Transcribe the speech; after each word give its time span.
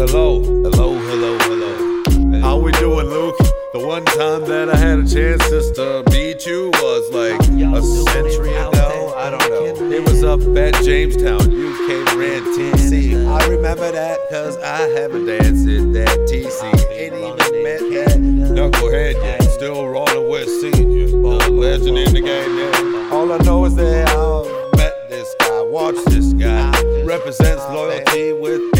hello, 0.00 0.40
hello, 0.42 0.94
hello, 0.94 1.36
hello. 1.40 2.40
How 2.40 2.56
we 2.56 2.72
doing, 2.72 3.06
Luke? 3.06 3.36
The 3.74 3.86
one 3.86 4.02
time 4.06 4.46
that 4.46 4.70
I 4.70 4.76
had 4.76 4.98
a 4.98 5.06
chance 5.06 5.46
just 5.50 5.74
to 5.74 6.02
meet 6.10 6.46
you 6.46 6.70
was 6.80 7.10
like 7.12 7.38
a 7.38 7.82
century 8.10 8.54
ago. 8.56 9.12
I 9.14 9.28
don't 9.28 9.50
know. 9.50 9.92
It 9.92 10.02
was 10.08 10.24
up 10.24 10.40
at 10.56 10.72
Jamestown. 10.82 11.52
You 11.52 11.76
came 11.86 12.18
ran 12.18 12.40
TC. 12.56 13.26
I 13.28 13.46
remember 13.46 13.92
that 13.92 14.18
because 14.26 14.56
I 14.56 14.88
haven't 14.98 15.26
danced 15.26 15.68
at 15.68 15.92
that 15.92 16.16
TC. 16.20 16.62
Ain't 16.92 17.14
even 17.14 17.62
met 17.62 17.80
that 17.80 18.18
knucklehead 18.56 19.22
yet. 19.22 19.42
Still 19.50 19.86
rolling 19.86 20.30
with 20.30 20.48
senior. 20.48 21.08
The 21.08 21.50
legend 21.50 21.98
in 21.98 22.14
the 22.14 22.22
game, 22.22 22.56
yeah. 22.56 23.10
All 23.12 23.30
I 23.30 23.36
know 23.44 23.66
is 23.66 23.74
that 23.74 24.08
I 24.08 24.76
met 24.78 25.10
this 25.10 25.34
guy, 25.40 25.60
watched 25.60 26.06
this 26.06 26.32
guy. 26.32 26.70
Represents 27.04 27.62
loyalty 27.68 28.32
with 28.32 28.62
X-ray. 28.78 28.79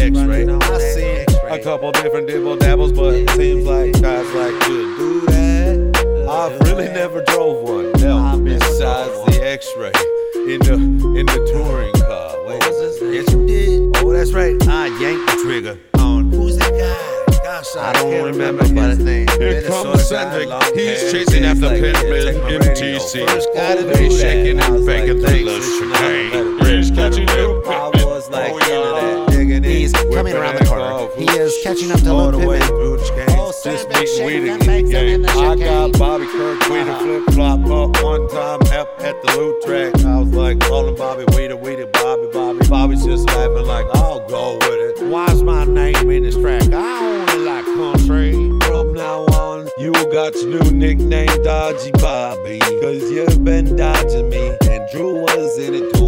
a 1.61 1.63
couple 1.63 1.91
different 1.91 2.25
dibble 2.27 2.55
dabbles, 2.55 2.91
but 2.91 3.13
it 3.13 3.29
seems 3.31 3.65
like 3.67 3.93
guys 4.01 4.25
like 4.33 4.59
to 4.65 4.97
do 4.97 5.21
that. 5.27 6.27
I've 6.27 6.59
really 6.61 6.87
never 6.87 7.23
drove 7.25 7.61
one. 7.61 7.91
No, 8.01 8.41
besides 8.43 9.13
the 9.25 9.39
X-ray 9.43 9.91
in 10.51 10.59
the 10.61 10.73
in 11.19 11.25
the 11.27 11.51
touring 11.53 11.93
car. 12.01 12.35
Wait, 12.47 12.63
yes 13.13 13.31
you 13.31 13.45
did. 13.45 13.97
Oh, 13.97 14.11
that's 14.11 14.31
right. 14.31 14.55
I 14.67 14.87
yanked 14.99 15.29
the 15.29 15.43
trigger 15.43 15.77
on 15.99 16.31
who's 16.31 16.57
that 16.57 16.71
guy? 16.71 17.11
I, 17.79 17.89
I 17.89 17.93
don't 17.93 18.11
can't 18.11 18.25
remember 18.25 18.63
his 18.63 18.97
his 18.97 19.05
name. 19.05 19.27
Here 19.37 19.61
comes 19.67 20.09
Cedric. 20.09 20.49
He's 20.73 21.11
chasing 21.11 21.45
after 21.45 21.69
Pittman 21.69 22.41
MTC. 22.59 23.27
First 23.27 23.49
guy 23.53 23.75
They 23.75 24.09
shaking 24.09 24.59
and 24.59 24.85
faking 24.85 25.19
the 25.19 25.29
it's 25.31 26.89
Rich 26.89 26.95
catching 26.95 27.27
you, 27.27 27.61
I 27.67 27.91
was 28.03 28.29
like, 28.31 28.51
Oh, 28.51 28.57
into 28.57 28.71
yeah. 28.71 29.25
that, 29.25 29.29
digging 29.29 29.63
He's 29.63 29.93
coming 29.93 30.33
around 30.33 30.55
the 30.55 30.65
corner. 30.65 30.80
Car, 31.13 31.19
He 31.19 31.25
is 31.39 31.57
catching 31.63 31.91
up 31.91 31.99
to 32.01 32.11
all 32.11 32.29
Luke 32.31 32.41
the 32.41 32.47
way 32.47 32.59
Pittman. 32.59 32.79
through 32.79 32.97
the 32.97 33.13
game. 33.15 33.37
Oh, 33.39 33.51
Just 33.51 33.63
Cedric 33.63 33.89
meeting 33.99 34.25
Weed 34.25 34.51
in 34.51 34.59
the 34.59 34.65
makes 34.65 34.89
him 34.89 35.05
in 35.07 35.21
game. 35.23 35.37
I 35.37 35.55
got 35.55 35.99
Bobby 35.99 36.25
Kirk, 36.27 36.59
Weeder 36.69 36.95
flip 36.99 37.23
flop 37.35 37.59
up 37.65 38.03
one 38.03 38.27
time 38.29 38.61
up 38.79 38.89
at 39.01 39.21
the 39.21 39.37
loot 39.37 39.61
track. 39.63 40.05
I 40.05 40.19
was 40.19 40.29
like 40.33 40.59
calling 40.61 40.95
Bobby 40.95 41.25
Weeder, 41.35 41.55
Weeder, 41.57 41.85
Bobby, 41.87 42.27
Bobby. 42.31 42.67
Bobby's 42.67 43.03
just 43.05 43.27
laughing 43.27 43.65
like, 43.65 43.85
I'll 43.95 44.25
go 44.27 44.55
with 44.61 44.99
it. 45.01 45.07
Why's 45.09 45.43
my 45.43 45.65
name 45.65 46.09
in 46.09 46.23
this 46.23 46.35
track? 46.35 46.63
I 46.71 47.25
only 47.29 47.45
like 47.45 47.65
country. 47.65 48.31
From 48.67 48.93
now 48.93 49.23
on, 49.37 49.67
you 49.77 49.91
got 50.11 50.33
your 50.35 50.63
new 50.63 50.71
nickname, 50.71 51.27
Dodgy 51.43 51.91
Bobby. 51.93 52.59
Cause 52.81 53.01
you've 53.11 53.43
been 53.43 53.75
dodging 53.75 54.29
me. 54.29 54.55
And 54.69 54.87
Drew 54.91 55.21
was 55.21 55.57
in 55.59 55.73
it 55.73 55.93
too. 55.95 56.00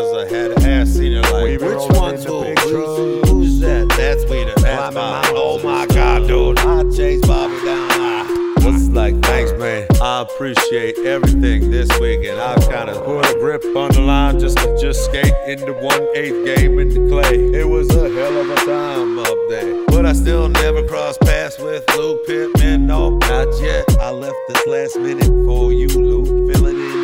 Because 0.00 0.32
I 0.32 0.34
had 0.34 0.56
to 0.56 0.66
ask 0.66 0.92
senior 0.94 1.20
like, 1.20 1.60
which 1.60 1.98
one's 1.98 2.24
the 2.24 2.30
who? 2.30 3.20
Who's, 3.20 3.28
who's 3.28 3.60
that? 3.60 3.86
That's. 3.90 4.24
That's 4.24 4.62
Climbing 4.62 4.94
Bobby. 4.94 4.94
mountains 4.94 5.34
Oh 5.36 5.60
my 5.62 5.86
god, 5.88 6.26
dude. 6.26 6.58
I 6.58 6.82
chased 6.96 7.26
Bobby 7.26 7.62
down. 7.66 8.64
Was 8.64 8.88
like, 8.88 9.20
thanks, 9.22 9.52
man. 9.58 9.86
I 10.00 10.22
appreciate 10.22 10.96
everything 11.00 11.70
this 11.70 11.90
week, 12.00 12.24
and 12.24 12.40
I 12.40 12.54
kind 12.70 12.88
of 12.88 13.04
put 13.04 13.28
a 13.28 13.34
grip 13.34 13.62
on 13.76 13.90
the 13.92 14.00
line 14.00 14.40
just 14.40 14.56
to 14.58 14.78
just 14.80 15.04
skate 15.04 15.34
into 15.46 15.74
one 15.74 16.08
eighth 16.14 16.46
game 16.46 16.78
in 16.78 16.88
the 16.88 17.10
clay. 17.10 17.60
It 17.60 17.68
was 17.68 17.90
a 17.90 18.08
hell 18.08 18.40
of 18.40 18.48
a 18.48 18.56
time 18.64 19.18
up 19.18 19.38
there, 19.50 19.84
but 19.88 20.06
I 20.06 20.14
still 20.14 20.48
never 20.48 20.82
crossed 20.86 21.20
paths 21.20 21.58
with 21.58 21.84
Luke 21.94 22.26
Pittman. 22.26 22.86
No, 22.86 23.18
not 23.18 23.48
yet. 23.60 23.84
I 24.00 24.10
left 24.12 24.36
this 24.48 24.66
last 24.66 24.98
minute 24.98 25.26
for 25.44 25.74
you, 25.74 25.88
Luke. 25.88 26.54
Fill 26.54 26.66
it 26.68 26.74
in. 26.74 26.99